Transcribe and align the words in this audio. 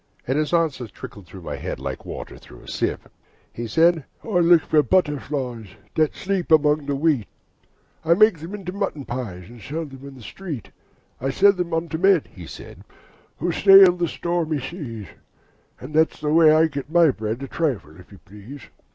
And 0.25 0.35
his 0.35 0.51
answer 0.51 0.87
trickled 0.87 1.27
through 1.27 1.43
my 1.43 1.57
head, 1.57 1.79
Like 1.79 2.07
water 2.07 2.39
through 2.39 2.61
a 2.61 2.67
sieve. 2.67 3.07
He 3.53 3.67
said, 3.67 4.03
'I 4.23 4.39
look 4.39 4.61
for 4.63 4.81
butterflies 4.81 5.67
That 5.93 6.15
sleep 6.15 6.51
among 6.51 6.87
the 6.87 6.95
wheat: 6.95 7.27
I 8.03 8.15
make 8.15 8.39
them 8.39 8.55
into 8.55 8.71
mutton 8.73 9.05
pies, 9.05 9.47
And 9.47 9.61
sell 9.61 9.85
them 9.85 10.07
in 10.07 10.15
the 10.15 10.23
street. 10.23 10.71
I 11.19 11.29
sell 11.29 11.53
them 11.53 11.71
unto 11.71 11.99
men,' 11.99 12.23
he 12.33 12.47
said, 12.47 12.83
'Who 13.37 13.51
sail 13.51 13.91
on 14.01 14.07
stormy 14.07 14.59
seas; 14.59 15.05
And 15.79 15.93
that's 15.93 16.19
the 16.19 16.33
way 16.33 16.51
I 16.51 16.65
get 16.65 16.89
my 16.89 17.11
bread 17.11 17.43
A 17.43 17.47
trifle, 17.47 17.99
if 17.99 18.11
you 18.11 18.17
please.' 18.25 18.69